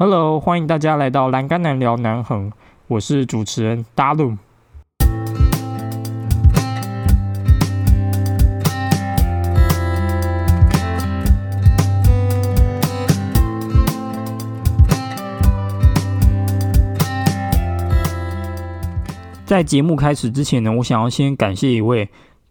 [0.00, 2.52] Hello，欢迎大家来到栏杆男聊南横，
[2.86, 4.36] 我是主持人大陆。
[19.44, 22.08] 在节目开始之前呢，我想要先感谢一位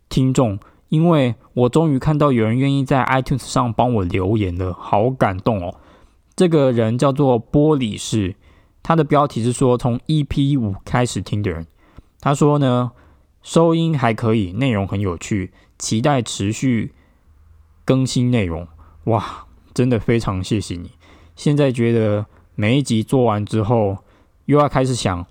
[0.09, 0.59] 听众，
[0.89, 5.75] 因为我终于看到有人愿意在 iTunes 上帮我留言了，好感动哦。
[6.38, 8.36] 这个人叫做玻璃士，
[8.84, 11.66] 他的标题是说从 EP 五开始听的人，
[12.21, 12.92] 他说呢
[13.42, 16.94] 收音还可以，内容很有趣，期待持续
[17.84, 18.68] 更新内容。
[19.06, 20.92] 哇，真的非常谢谢你。
[21.36, 23.97] 现在觉得每一集做完之后，
[24.46, 25.25] 又要开始想。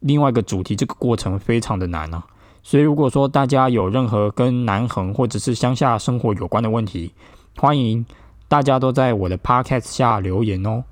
[0.00, 2.24] 另外一个主题，这个过程非常的难啊，
[2.62, 7.12] 所以如果说大家有任何跟南横或者是乡下生活有关的问题，
[7.58, 8.06] 欢迎
[8.50, 10.82] 大家都在我的 podcast 下留言哦。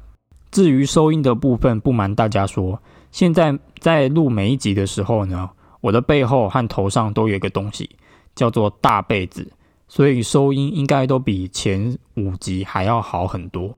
[0.53, 5.51] 至于收音的部分，不瞒大家说，现在在录每一集的时候呢，
[5.81, 7.91] 我的背后和头上都有一个东西，
[8.37, 9.51] 叫做大被子，
[9.89, 13.77] 所以收音应该都比前五集还要好很多。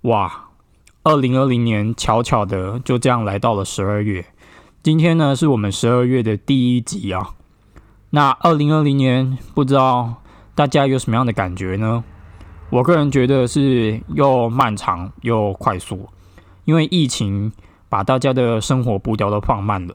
[0.00, 0.48] 哇，
[1.04, 4.26] 二零二零年巧巧的就这样来到了十二月。
[4.82, 7.36] 今天呢，是我们十二月的第一集啊。
[8.10, 10.16] 那二零二零年，不知道
[10.56, 12.02] 大家有什么样的感觉呢？
[12.72, 16.08] 我个人觉得是又漫长又快速，
[16.64, 17.52] 因为疫情
[17.90, 19.94] 把大家的生活步调都放慢了。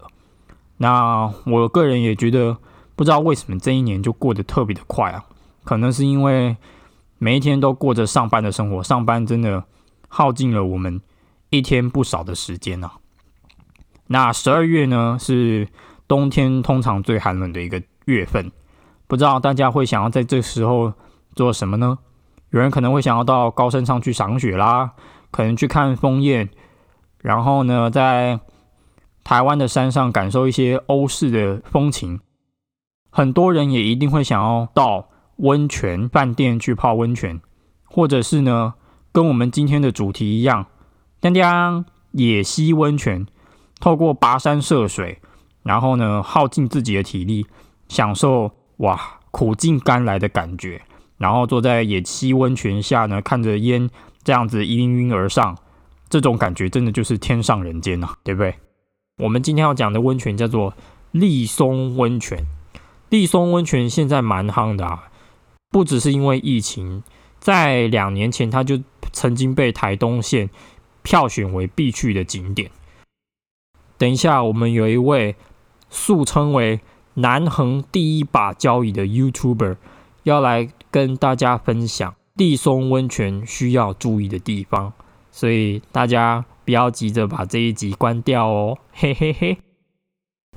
[0.77, 2.55] 那我个人也觉得，
[2.95, 5.25] 不知道为什么这一年就过得特别的快啊。
[5.63, 6.55] 可能是因为
[7.17, 9.63] 每一天都过着上班的生活，上班真的
[10.07, 11.01] 耗尽了我们
[11.49, 12.91] 一天不少的时间啊。
[14.05, 15.67] 那十二月呢，是
[16.07, 18.51] 冬天通常最寒冷的一个月份，
[19.07, 20.93] 不知道大家会想要在这时候
[21.33, 21.97] 做什么呢？
[22.57, 24.93] 有人可能会想要到高山上去赏雪啦，
[25.29, 26.49] 可能去看枫叶，
[27.21, 28.39] 然后呢，在
[29.23, 32.19] 台湾的山上感受一些欧式的风情。
[33.11, 37.39] 很多人也一定会想要到温泉饭店去泡温泉，
[37.85, 38.73] 或者是呢，
[39.11, 40.65] 跟我们今天的主题一样，
[41.19, 43.27] 当当野溪温泉。
[43.79, 45.21] 透过跋山涉水，
[45.61, 47.45] 然后呢，耗尽自己的体力，
[47.87, 50.81] 享受哇苦尽甘来的感觉，
[51.17, 53.89] 然后坐在野溪温泉下呢，看着烟
[54.23, 55.57] 这样子一晕晕而上，
[56.09, 58.55] 这种感觉真的就是天上人间呐，对不对？
[59.23, 60.73] 我们今天要讲的温泉叫做
[61.11, 62.45] 立松温泉，
[63.09, 65.05] 立松温泉现在蛮夯的啊，
[65.69, 67.01] 不只是因为疫情，
[67.39, 68.79] 在两年前它就
[69.11, 70.49] 曾经被台东县
[71.01, 72.69] 票选为必去的景点。
[73.97, 75.35] 等一下，我们有一位
[75.89, 76.79] 素称为
[77.15, 79.77] 南横第一把交椅的 YouTuber
[80.21, 84.93] 要来跟大家分享地松温泉需要注意的地方，
[85.31, 89.57] 所以大家不要急着把这一集关掉哦， 嘿嘿嘿。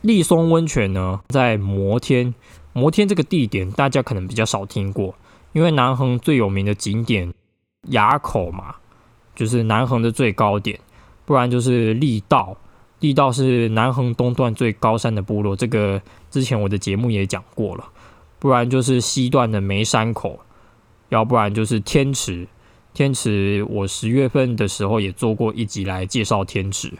[0.03, 2.35] 立松温泉呢，在摩天，
[2.73, 5.15] 摩天这个地点大家可能比较少听过，
[5.53, 7.33] 因为南横最有名的景点
[7.89, 8.77] 崖口嘛，
[9.35, 10.81] 就是南横的最高点，
[11.27, 12.57] 不然就是力道。
[12.99, 17.85] 地道是南横东段最高山的部落，这个之前我的节目也讲过了。
[18.41, 20.41] 不然就是西段的梅山口，
[21.11, 22.49] 要不然就是天池。
[22.93, 26.93] 天池我十月份的时候也做过一集来介绍天池。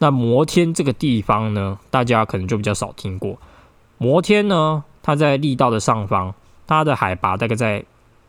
[0.00, 3.38] 那摩天这个地方呢，大家可能就比较少听过。
[3.96, 6.34] 摩天呢，它在力道的上方，
[6.66, 7.84] 它的海拔大概在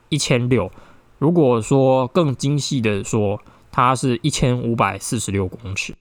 [0.08, 0.72] 一千六。
[1.18, 3.42] 如果说更精细的说，
[3.72, 5.94] 它是一千五百四十六公尺。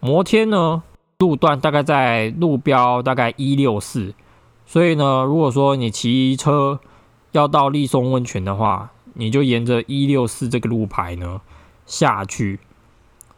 [0.00, 0.82] 摩天呢，
[1.18, 4.14] 路段大概在路标大概一六四，
[4.70, 6.78] 所以呢，如果说你骑车
[7.32, 11.40] 要到立松温泉的话，你就沿着一六四这个路牌呢
[11.86, 12.60] 下去，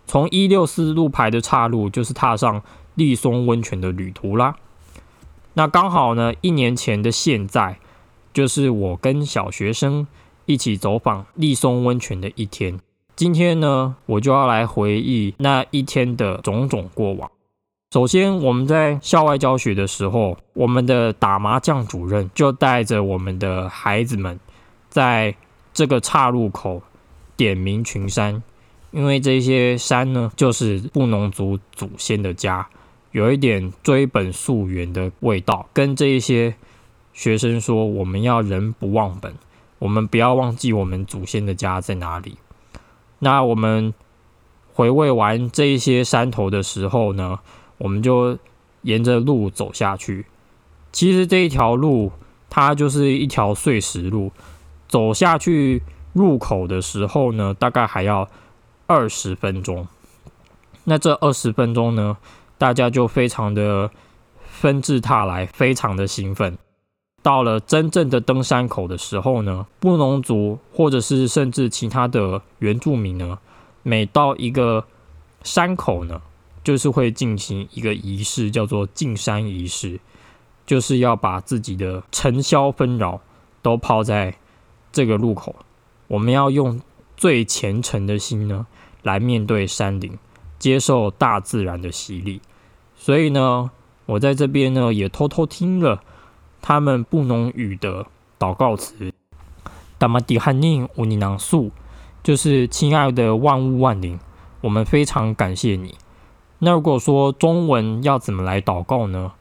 [0.07, 2.63] 从一六四路牌的岔路就是踏上
[2.97, 4.57] 立松温泉的旅途啦。
[5.55, 7.79] 那刚好呢，一年前的现在
[8.35, 10.07] 就是我跟小学生
[10.45, 12.79] 一起走访立松温泉的一天。
[13.17, 17.32] 今天呢，我就要来回忆那一天的种种过往。
[17.93, 24.41] 首先，我们在校外教学的时候，我们的打麻将主任就带着我们的孩子们，
[24.89, 25.35] 在
[25.75, 26.81] 这个岔路口
[27.37, 28.43] 点名群山，
[28.93, 32.67] 因为这些山呢，就是布农族祖先的家，
[33.11, 35.69] 有一点追本溯源的味道。
[35.75, 36.55] 跟这一些
[37.13, 39.35] 学生说，我们要人不忘本，
[39.79, 42.39] 我们不要忘记我们祖先的家在哪里。
[43.19, 43.93] 那我们
[44.73, 47.39] 回味完这一些山头的时候呢，
[47.83, 48.39] 我们就
[48.83, 50.25] 沿着路走下去。
[50.93, 52.13] 其实这一条路
[52.49, 54.31] 它就是一条碎石路，
[54.87, 55.83] 走下去
[56.13, 58.29] 入口的时候呢，大概还要
[58.87, 59.89] 二十分钟。
[60.85, 62.17] 那这二十分钟呢，
[62.57, 63.91] 大家就非常的
[64.45, 66.57] 纷至沓来，非常的兴奋。
[67.23, 73.39] 到了真正的登山口的时候呢，布农族或者是甚至其他的原住民呢，
[73.83, 74.85] 每到一个
[75.43, 76.21] 山口呢，
[76.65, 80.01] 就是会进行一个仪式，叫做进山仪式，
[80.65, 83.21] 就是要把自己的尘嚣纷扰
[83.63, 84.37] 都抛在
[84.93, 85.57] 这个路口。
[86.09, 86.81] 我们要用
[87.17, 88.67] 最虔诚的心呢，
[89.03, 90.19] 来面对山林，
[90.59, 92.41] 接受大自然的洗礼。
[92.95, 93.71] 所以呢，
[94.07, 96.03] 我在这边呢，也偷偷听了。
[96.61, 98.07] 他们布农语的
[98.39, 99.13] 祷告词，
[99.99, 101.73] 达玛迪汉宁乌尼囊素，
[102.23, 104.21] 就是亲爱的万物万灵，
[104.61, 105.97] 我们非常感谢你。
[106.65, 109.33] 那如果说中文要怎么来祷告呢？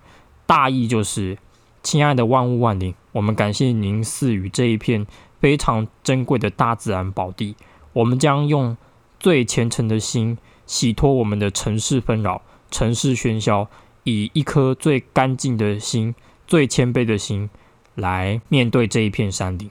[0.47, 1.37] 大意就是，
[1.83, 5.05] 亲爱的万物万灵，我们感谢您赐予这一片
[5.39, 7.55] 非常珍贵的大自然宝地，
[7.93, 8.75] 我们将用
[9.19, 12.41] 最虔诚的心洗脱我们的城市纷扰、
[12.71, 13.67] 城市喧嚣，
[14.03, 16.15] 以一颗最干净的心。
[16.47, 17.49] 最谦卑的心
[17.95, 19.69] 来面对这一片山林，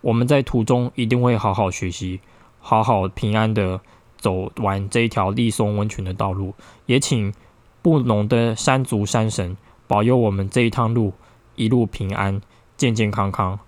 [0.00, 2.20] 我们在途中一定会好好学习，
[2.60, 3.80] 好好平安的
[4.24, 6.54] 走完这一条立松温泉的道路。
[6.86, 7.34] 也请
[7.82, 9.54] 布农的山族山神
[9.86, 11.12] 保佑我们这一趟路
[11.56, 12.40] 一路平安、
[12.78, 13.58] 健健康康。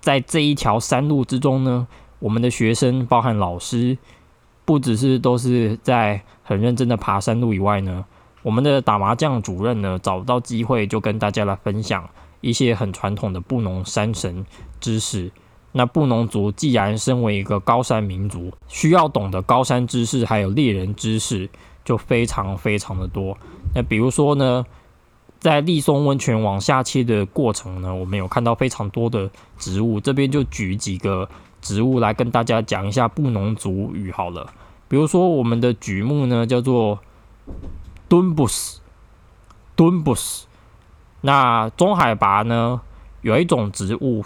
[0.00, 1.86] 在这一条山路之中呢，
[2.20, 3.98] 我们的学生包含老师，
[4.64, 8.06] 不只是都是在很认真的爬山路以外呢。
[8.42, 12.08] 我们的打麻将主任呢，找到机会就跟大家来分享
[12.40, 14.46] 一些很传统的布农山神
[14.80, 15.30] 知识。
[15.72, 21.48] 那布农族既然身为一个高山民族，需要懂得高山知识，还有猎人知识，
[21.84, 23.36] 就非常非常的多。
[23.74, 24.64] 那比如说呢，
[25.40, 29.98] 在立松温泉往下切的过程呢，我们有看到非常多的植物。
[29.98, 31.28] 这边就举几个
[31.60, 34.52] 植物来跟大家讲一下布农族语好了。
[34.88, 36.98] 比如说我们的榉木呢，叫做。
[38.08, 38.80] 敦布斯，
[39.74, 40.46] 敦布斯。
[41.22, 42.82] 那中海拔呢？
[43.22, 44.22] 有一种植物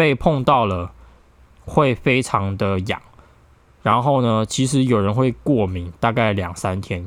[0.00, 0.92] 被碰到了
[1.66, 3.02] 会非常的痒，
[3.82, 7.06] 然后呢，其实有人会过敏，大概两三天。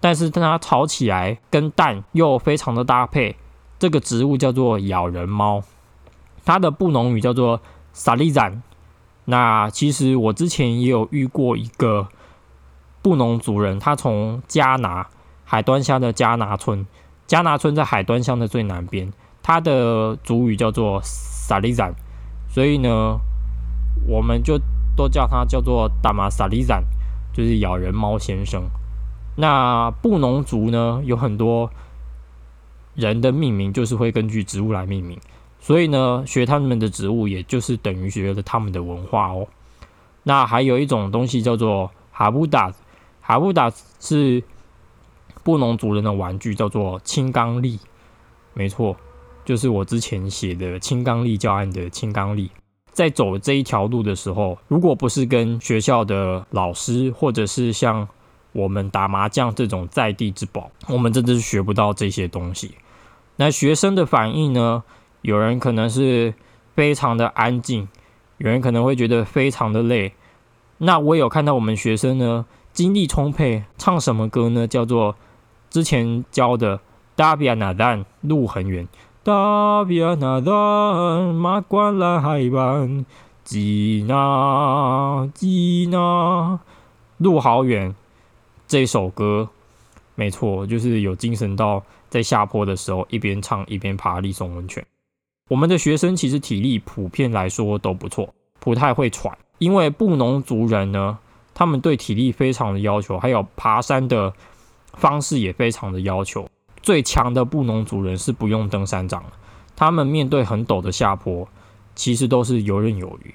[0.00, 3.36] 但是它炒起来跟蛋又非常的搭配。
[3.78, 5.62] 这个植物叫做咬人猫，
[6.42, 7.60] 它的布农语叫做
[7.92, 8.62] 萨利赞。
[9.26, 12.08] 那其实我之前也有遇过一个
[13.02, 15.08] 布农族人，他从加拿。
[15.44, 16.86] 海端乡的加拿村，
[17.26, 19.12] 加拿村在海端乡的最南边，
[19.42, 21.94] 它的主语叫做萨利赞，
[22.50, 23.18] 所以呢，
[24.06, 24.60] 我们就
[24.94, 26.84] 都叫它叫做达马萨利赞，
[27.32, 28.64] 就是咬人猫先生。
[29.36, 31.70] 那布农族呢，有很多
[32.94, 35.18] 人的命名就是会根据植物来命名，
[35.60, 39.46] 所以呢，学他们的植物，也就是等于学了他们的文化哦。
[40.24, 42.72] 那还有一种东西叫做哈布达，
[43.22, 44.42] 哈布达是。
[45.42, 47.80] 布农族人的玩具叫做青冈力，
[48.52, 48.94] 没错，
[49.50, 52.48] 就是我之前写的青冈力教案的青冈力。
[52.92, 58.06] 在走这一条路的时候，如果不是跟学校的老师，或者是像
[58.52, 62.76] 我们打麻将这种在地之宝，我们真的是学不到这些东西。
[63.34, 64.84] 那学生的反应呢？
[65.22, 66.32] 有人可能是
[66.76, 67.88] 非常的安静，
[68.38, 70.12] 有人可能会觉得非常的累。
[70.78, 74.68] 那我有看到我们学生呢，精力充沛，唱什么歌呢？
[74.68, 75.16] 叫做。
[75.68, 76.80] 之前教的
[77.14, 78.88] 达比亚纳丹路很远，
[79.22, 80.54] 大比亚纳丹
[81.34, 83.04] 马关拉海湾，
[83.44, 86.58] 吉纳吉纳
[87.18, 87.94] 路好远。
[88.66, 89.50] 这首歌
[90.14, 94.82] 没错，就是有精神到在下坡的时候一边唱一边爬立松温泉。
[95.48, 101.18] 我们的学生其实体力普遍来说都不错，不太会喘，因为布农族人呢，
[101.52, 104.32] 他们对体力非常的要求，还有爬山的。
[104.94, 106.48] 方式也非常的要求，
[106.82, 109.22] 最强的布农族人是不用登山杖，
[109.76, 111.46] 他们面对很陡的下坡，
[111.94, 113.34] 其实都是游刃有余，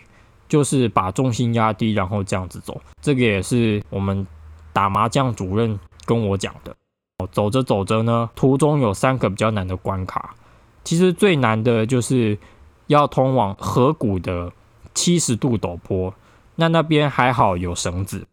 [0.49, 2.81] 就是把重心压低，然后这样子走。
[3.01, 4.25] 这个也是我们
[4.73, 6.75] 打麻将主任跟我讲的。
[7.31, 10.35] 走着走着呢，途中有三个比较难的关卡，
[10.83, 12.37] 其实最难的就是
[12.87, 14.51] 要通往河谷的
[14.93, 16.13] 七十度陡坡，
[16.55, 18.27] 那那边还好有绳子。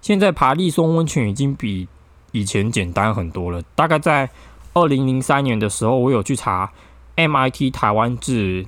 [0.00, 1.86] 现在爬立松温泉已经比。
[2.32, 3.62] 以前简单很多了。
[3.74, 4.28] 大概在
[4.74, 6.72] 二零零三年的时候，我有去查
[7.16, 8.66] MIT 台湾志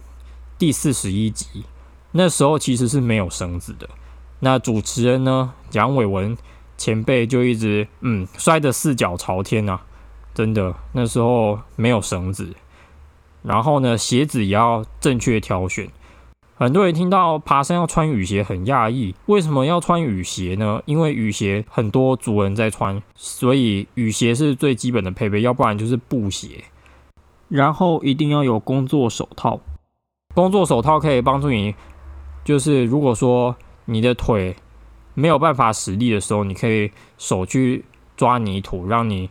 [0.59, 1.65] 第四十一集，
[2.13, 3.89] 那时候其实是没有绳子的。
[4.41, 6.37] 那主持人呢，蒋伟文
[6.77, 9.83] 前辈就一直嗯摔得四脚朝天啊，
[10.35, 12.55] 真的那时候没有绳子。
[13.43, 15.89] 然后呢，鞋子也要正确挑选。
[16.57, 20.81] 很多人听到爬山要穿雨鞋很讶异，为什么要穿雨鞋呢？
[20.87, 26.63] 因为雨鞋很多族人在穿，所以雨鞋是最基本的配备，要不然就是布鞋。
[27.49, 29.61] 然后一定要有工作手套，
[30.33, 31.75] 工作手套可以帮助你，
[32.45, 33.57] 就是如果说
[33.87, 34.55] 你的腿
[35.15, 37.85] 没有办法使力的时候，你可以手去
[38.17, 39.29] 抓泥土，让你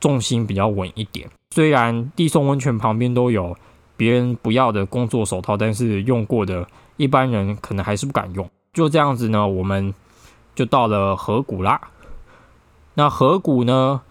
[0.00, 1.28] 重心比较稳一点。
[1.54, 3.54] 虽然地松温泉旁边都有
[3.96, 8.48] 别人不要的工作手套，但是用过的一般人可能还是不敢用。
[8.72, 9.94] 就这样子呢，我们
[10.54, 11.80] 就到了河谷啦。
[12.94, 14.02] 那河谷呢，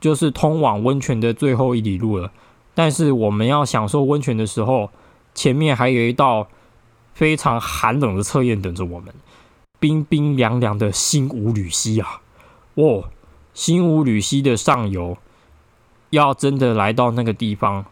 [0.00, 2.30] 就是通往温泉的最后一里路了。
[2.74, 4.90] 但是我们要享受温泉的时候，
[5.34, 6.48] 前面还有一道
[7.14, 9.14] 非常寒冷的测验等着我们。
[9.78, 12.20] 冰冰凉凉的新五吕溪啊！
[12.74, 13.04] 哦，
[13.52, 15.16] 新五吕溪的上游，
[16.10, 17.84] 要真的来到那个地方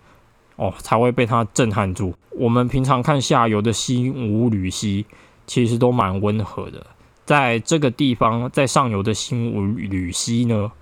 [0.56, 2.14] 哦，才会被它震撼住。
[2.30, 5.06] 我们平常看下游的新五吕溪，
[5.46, 6.86] 其实都蛮温和的。
[7.24, 10.72] 在这个地方，在上游的新五吕溪呢，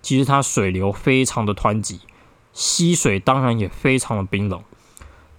[0.00, 2.00] 其实它水流非常的湍急。
[2.52, 4.60] 溪水当然也非常的冰冷。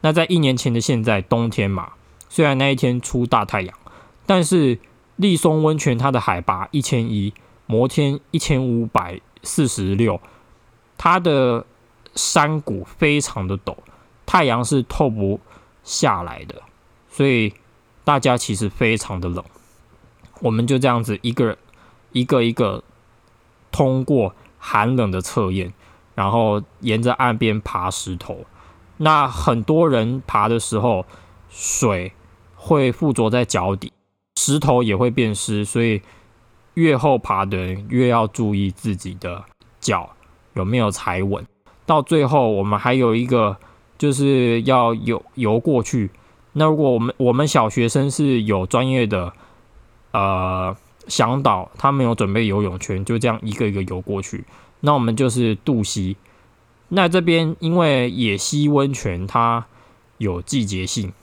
[0.02, 1.92] 那在一年前的现在，冬天嘛，
[2.30, 3.78] 虽然那一天出大太阳，
[4.26, 4.80] 但是
[5.18, 7.34] 立松温泉它的海拔一千一，
[7.66, 10.22] 摩天一千五百四十六，
[10.98, 11.66] 它的
[12.16, 13.76] 山谷非常的陡，
[14.26, 15.40] 太阳是透不
[15.84, 16.62] 下来的，
[17.10, 17.54] 所以
[18.04, 19.44] 大家其实非常的冷。
[20.40, 21.58] 我们就这样子一个
[22.12, 22.84] 一个一个
[23.72, 25.74] 通过寒冷的测验。
[26.14, 28.46] 然后沿着岸边爬石头，
[28.98, 31.06] 那很多人爬的时候，
[31.50, 32.12] 水
[32.54, 33.94] 会附着在脚底，
[34.36, 36.02] 石头也会变湿，所以
[36.74, 39.46] 越后爬的人越要注意自己的
[39.80, 40.10] 脚
[40.54, 41.44] 有没有踩稳。
[41.86, 43.58] 到最后，我们还有一个
[43.98, 46.10] 就是要游游过去。
[46.54, 49.32] 那如果我们我们小学生是有专业的
[50.12, 50.76] 呃
[51.08, 54.44] 向导，他们有准备游泳圈，就这样一个一个游过去。
[54.82, 56.18] 那我们就是渡溪，
[56.90, 59.66] 那这边因为野溪温泉它
[60.18, 61.14] 有季节性，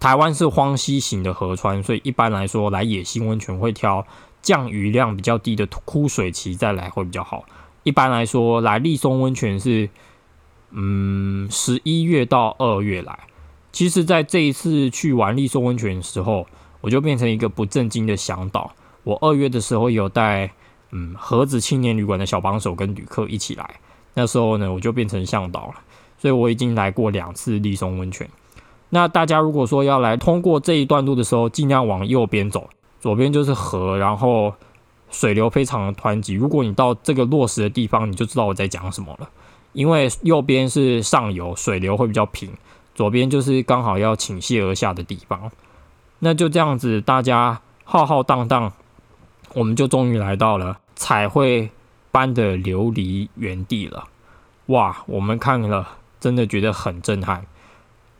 [0.00, 4.06] 台湾是荒溪型的河川，所以一般来说来野溪温泉会挑
[4.42, 7.44] 降雨量比较低的枯水期再来会比较好。
[7.84, 9.88] 一般来说来立松温泉是，
[10.72, 13.16] 嗯，十一月到二月来。
[13.70, 16.46] 其实，在这一次去玩立松温泉的时候，
[16.80, 18.72] 我就变成一个不正经的向导。
[19.04, 20.50] 我二月的时候有带。
[20.96, 23.80] 嗯，盒子青年旅馆的小帮手跟旅客一起来，
[24.14, 25.74] 那时候呢，我就变成向导了。
[26.18, 28.28] 所以我已经来过两次立松温泉。
[28.90, 34.54] 那大家如果说要来通过这一段路的时候，尽量往右边走，左边就是河，然后
[35.14, 36.34] 水流非常的湍急。
[36.34, 39.30] 如果你到这个落石的地方，你就知道我在讲什么了。
[39.72, 42.50] 因为右边是上游，水流会比较平；
[42.96, 45.52] 左边就是刚好要倾泻而下的地方。
[46.18, 48.72] 那就这样子，大家浩浩荡荡，
[49.54, 50.78] 我们就终于来到了。
[50.96, 51.70] 彩绘
[52.10, 54.08] 般的琉璃原地了，
[54.66, 55.02] 哇！
[55.06, 55.88] 我们看了，
[56.20, 57.46] 真的觉得很震撼，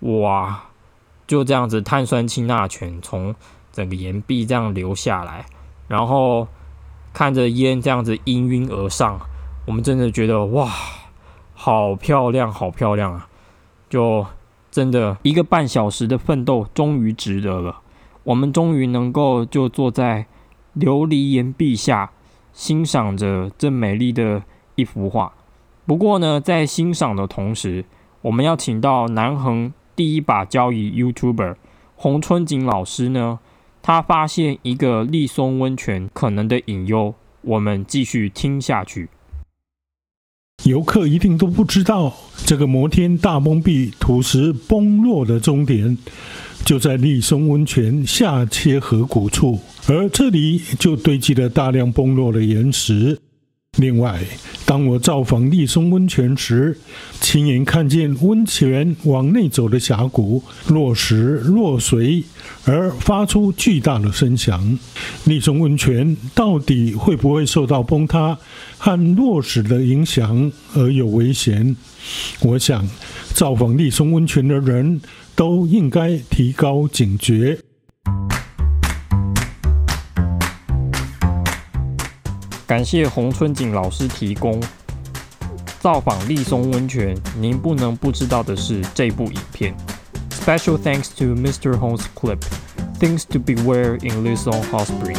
[0.01, 0.65] 哇！
[1.27, 3.35] 就这样子，碳酸氢钠泉从
[3.73, 5.47] 整个岩壁这样流下来，
[5.89, 6.49] 然后
[7.15, 9.19] 看着烟这样子氤氲而上，
[9.67, 10.71] 我们真的觉得哇，
[11.55, 13.29] 好漂亮，好漂亮啊！
[13.89, 14.27] 就
[14.71, 17.81] 真的一个半小时的奋斗，终于值得了。
[18.25, 20.27] 我们终于能够就坐在
[20.77, 22.11] 琉璃岩壁下。
[22.55, 24.41] 欣赏着这美丽的
[24.77, 25.33] 一幅画。
[25.87, 27.85] 不过呢，在欣赏的同时，
[28.23, 31.57] 我们要请到南横第一把交椅 YouTuber
[31.97, 33.41] 洪春景老师呢，
[33.87, 37.15] 他发现一个立松温泉可能的隐忧。
[37.43, 39.11] 我们继续听下去。
[40.65, 42.15] 游客一定都不知道，
[42.47, 45.99] 这个摩天大崩壁土石崩落的终点。
[46.65, 53.21] 就在立松温泉下切河谷处，而这里就堆积了大量崩落的岩石。
[53.77, 54.19] 另外，
[54.75, 56.77] 当我造访立松温泉时，
[57.21, 62.25] 亲眼看见温泉往内走的峡谷落石落水，
[62.65, 64.77] 而发出巨大的声响。
[65.27, 68.37] 立松温泉到底会不会受到崩塌
[68.77, 71.77] 和落石的影响而有危险？
[72.41, 72.85] 我想，
[73.33, 75.01] 造访立松温泉的人。
[75.37, 77.59] 都应该提高警觉。
[82.75, 84.61] 感谢洪春景老师提供
[85.79, 87.17] 造访立松温泉。
[87.39, 89.73] 您不能不知道的是这部影片。
[90.31, 91.79] Special thanks to Mr.
[91.79, 92.41] Hong's clip.
[92.99, 95.17] Things to beware in Lison Hot Spring.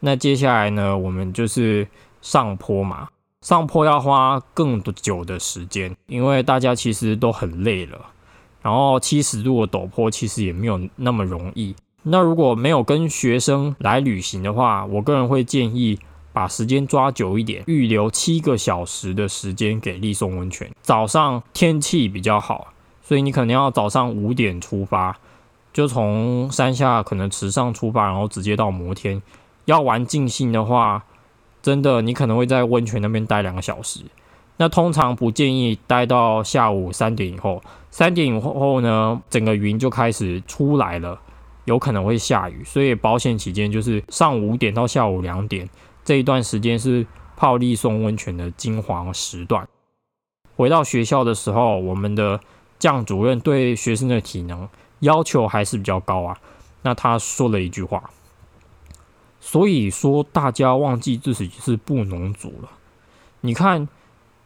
[0.00, 1.88] 那接下来呢，我们就是
[2.20, 3.08] 上坡嘛，
[3.40, 8.11] 上坡要花更久的时间，因为大家其实都很累了。
[8.62, 11.74] 然后七十度的陡坡其实也没有那么容易。
[12.04, 15.98] 那如果没有跟学生来旅行的话，我个人会建议
[16.32, 20.70] 把时间抓久一点，预留七个小时的时间给立松温泉。
[20.80, 22.68] 早上天气比较好，
[23.02, 25.16] 所以你可能要早上五点出发，
[25.72, 29.22] 就从山下可能池上出发，然后直接到摩天。
[29.66, 31.04] 要玩尽兴的话，
[31.62, 34.00] 真的你可能会在温泉那边待两个小时。
[34.56, 37.62] 那通常不建议待到下午三点以后。
[37.90, 41.20] 三点以后呢，整个云就开始出来了，
[41.66, 45.68] 有可能会下雨，所以保险起见，就是上午五点到下午两点
[46.02, 47.06] 这一段时间是
[47.36, 49.68] 泡利松温泉的金黄时段。
[50.56, 52.40] 回到学校的时候，我们的
[52.78, 54.68] 降主任对学生的体能
[55.00, 56.38] 要求还是比较高啊。
[56.80, 58.10] 那他说了一句话，
[59.38, 62.70] 所以说大家忘记自己是布农族了。
[63.42, 63.86] 你看，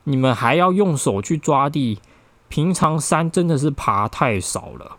[0.09, 2.01] 你们还要用手去抓地。
[2.49, 4.99] 平常山真的是爬太少了，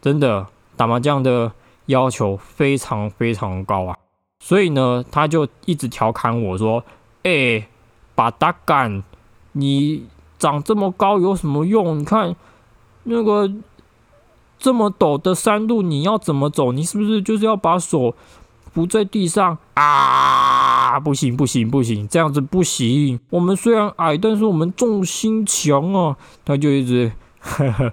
[0.00, 0.46] 真的
[0.78, 1.52] 打麻将的
[1.84, 3.98] 要求非常非常高啊，
[4.40, 6.82] 所以呢，他就一直调侃我说
[7.22, 7.68] ：“哎，
[8.14, 9.02] 把大干，
[9.52, 10.06] 你
[10.38, 11.98] 长这么高有什么用？
[11.98, 12.34] 你看
[13.02, 13.52] 那个
[14.58, 16.72] 这么陡的山路，你要怎么走？
[16.72, 18.14] 你是不是就是要把手
[18.72, 20.56] 扶在地上啊？”
[20.90, 23.20] 啊，不行不行不行，这样子不行。
[23.30, 26.16] 我们虽然矮，但是我们重心强啊。
[26.44, 27.92] 他就一直，呵呵，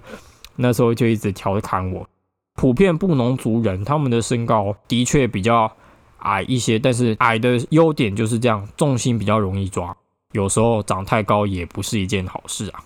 [0.56, 2.08] 那时候就一直调侃我。
[2.56, 5.70] 普遍布农族人，他们的身高的确比较
[6.18, 9.96] 矮一些，但是矮的优点就是这样，重心比较容易抓。
[10.32, 12.80] 有时候长太高也不是一件好事啊。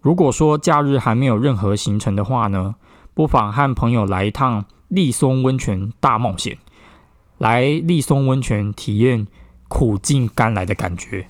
[0.00, 2.74] 如果说假日还没有任何行程的话呢，
[3.12, 6.56] 不妨和朋友来一趟立松温泉大冒险。
[7.38, 9.26] 来立松温泉体验
[9.68, 11.26] 苦尽甘来的感觉。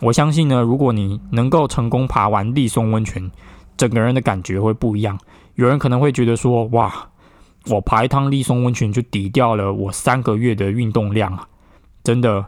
[0.00, 3.30] 我相信呢，如果你能够成功爬完立松温泉，
[3.76, 5.18] 整个人的感觉会不一样。
[5.54, 7.10] 有人可能会觉得说：“哇，
[7.66, 11.48] 我爬一趟立松温泉就抵掉了我三个月的运动量啊！”
[12.02, 12.46] 真的，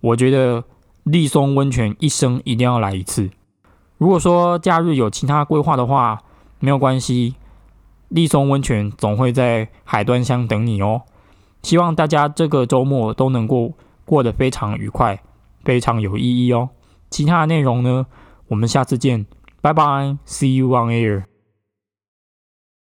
[0.00, 0.64] 我觉得
[1.04, 3.30] 立松温泉一生一定要来一次。
[3.98, 6.22] 如果说假日有其他规划的话，
[6.58, 7.34] 没有关系，
[8.08, 11.02] 立松温泉总会在海端乡等你哦。
[11.66, 13.72] 希望大家这个周末都能够
[14.04, 15.20] 过得非常愉快，
[15.64, 16.68] 非常有意义哦。
[17.10, 18.06] 其他的内容呢，
[18.46, 19.26] 我们下次见，
[19.60, 21.35] 拜拜，See you on air。